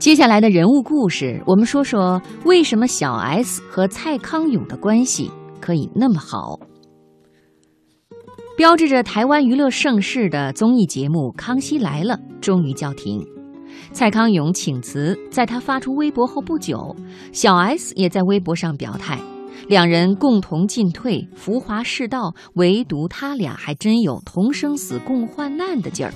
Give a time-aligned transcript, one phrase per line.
[0.00, 5.30] 接下来的人物故事，我们说说为什么小 S 和蔡康永的关系
[5.60, 6.58] 可以那么好。
[8.56, 13.22] 标志着台湾娱乐盛世的综艺节目《康熙来了》终于叫停，
[13.92, 15.14] 蔡康永请辞。
[15.30, 16.96] 在他发出微博后不久，
[17.30, 19.20] 小 S 也在微博上表态，
[19.68, 26.14] 两人共同进退，浮华世道，唯独他俩还真有同生死共患难的劲儿。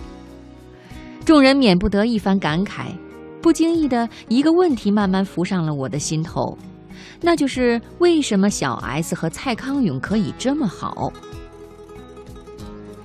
[1.26, 2.86] 众人免不得一番感慨，
[3.44, 6.56] 不经意的一个问题慢慢浮上了我的心头，
[7.20, 11.12] 那就是为什么小 S 和蔡康永可以这么好？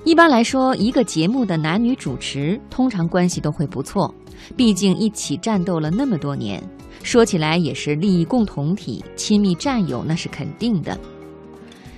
[0.05, 4.15] 一般来说，一个节目的男女主持通常关系都会不错，
[4.55, 6.63] 毕竟一起战斗了那么多年，
[7.03, 10.97] 说起来也是利益共同体、亲密战友，那是肯定的。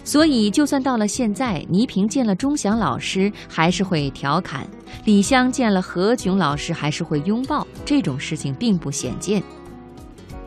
[0.04, 4.68] 所以，就算到了现在，倪萍见了钟祥老师还是会调侃，
[5.06, 9.42] 李湘见了何炅老师还是会拥抱，这种事情并不鲜见。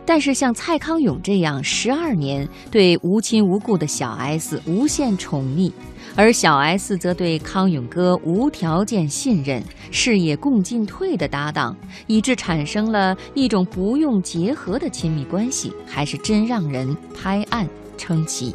[0.07, 5.73] 但是，像蔡康永这样十二年对无亲无故的小 S 无限宠溺。
[6.17, 18.55] 而小 S 则对康永哥无条件信任，事业共进退的搭档，以致产生了一种不用结合的亲密关系，还是真让人拍案称奇。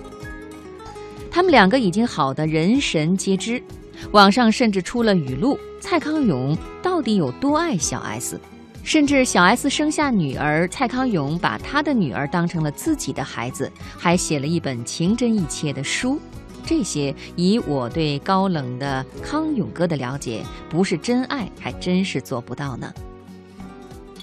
[1.29, 3.61] 他们两个已经好的人神皆知，
[4.11, 8.39] 网上甚至出了语录：蔡康永到底有多爱小 S？
[8.83, 16.19] 甚至小 S 生下女儿，蔡康永把他的女儿当成了自己的孩子，还写了一本情真意切的书。
[16.65, 22.91] 这些以我对高冷的康永哥的了解，不是真爱，还真是做不到呢。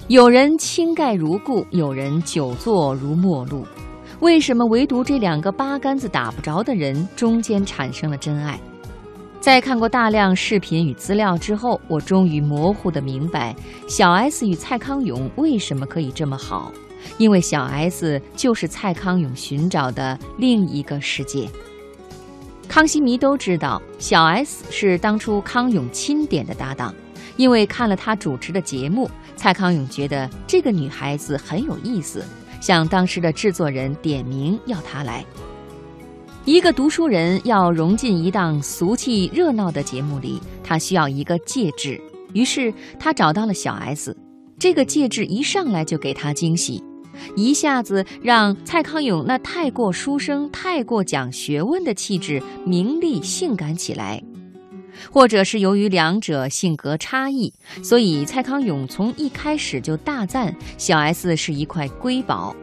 [0.08, 3.66] 有人倾盖如故，有人久坐如陌路，
[4.20, 8.58] 为什么唯独这两个八竿子打不着的人中间产生了真爱？
[9.47, 13.55] 在看过大量视频与资料之后，我终于模糊的明白，
[13.89, 16.72] 小 S 与蔡康永为什么可以这么好，
[17.16, 21.48] 因为小 S 就是蔡康永寻找的另一个世界。
[22.67, 26.92] 康熙迷都知道，小 S 是当初康永钦点的搭档，
[27.36, 32.24] 因为看了他主持的节目，蔡康永觉得这个女孩子很有意思，
[32.61, 35.24] 向当时的制作人点名要她来。
[36.46, 42.01] 一个读书人要融进一档俗气热闹的节目里，他需要一个介质，
[42.34, 44.17] 于是他找到了小 S，
[44.57, 46.80] 这个介质一上来就给他惊喜。
[47.34, 54.23] 一下子让蔡康永那太过书生、太过讲学问的气质明丽性感起来，
[55.11, 57.52] 或者是由于两者性格差异，
[57.83, 62.55] 所以蔡康永从一开始就大赞小 S 是一块瑰宝，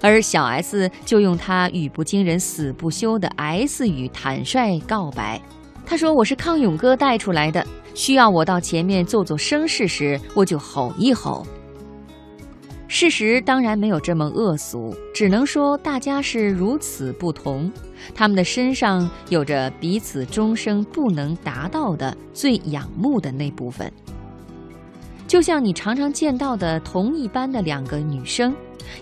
[0.00, 5.40] 而小 S 就用他语不惊人死不休的 S 语坦率告白。
[5.84, 11.46] 他说：“我是康永哥带出来的，需要我到前面做做声势时，我就吼一吼。”
[12.86, 17.70] 事实当然没有这么恶俗，只能说大家是如此不同，
[18.14, 23.92] 他们的身上有着彼此终生不能达到的最仰慕的那部分。
[25.28, 28.52] 就像你常常见到的同一班的两个女生，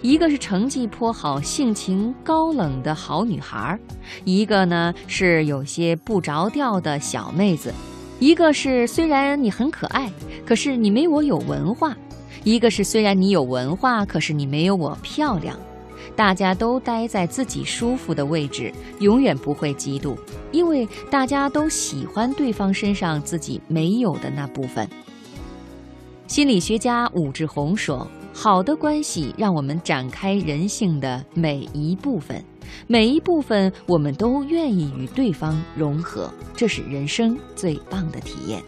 [0.02, 3.78] 一个是成绩颇好、性情高冷的好女孩，
[4.24, 7.72] 一个呢是有些不着调的小妹子，
[8.18, 10.10] 一个是虽然你很可爱，
[10.46, 11.96] 可是你没我有文化。
[12.44, 15.58] 一个是虽然你有文化，可是你没有我漂亮。
[16.16, 20.16] 大家都待在自己舒服的位置，永远不会嫉妒，
[20.50, 24.88] 因为大家都喜欢对方身上自己没有的那部分。
[26.26, 28.06] 心理学家武志红说
[28.40, 32.40] ：“好的关系让我们展开人性的每一部分，
[32.86, 38.62] 每一部分我们都愿意与对方融合，这是人生最棒的体验。”